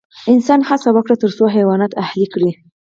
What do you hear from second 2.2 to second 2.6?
کړي.